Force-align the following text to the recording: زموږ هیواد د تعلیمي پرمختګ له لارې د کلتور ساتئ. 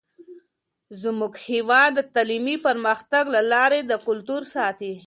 زموږ 1.01 1.33
هیواد 1.49 1.89
د 1.95 1.99
تعلیمي 2.13 2.55
پرمختګ 2.65 3.23
له 3.35 3.41
لارې 3.51 3.79
د 3.85 3.93
کلتور 4.07 4.41
ساتئ. 4.53 4.93